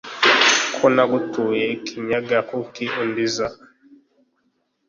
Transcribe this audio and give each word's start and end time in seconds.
Ko 0.75 0.85
nagutuye 0.95 1.63
ikinyaga, 1.75 2.37
kuki 2.49 2.85
undiza 3.01 3.47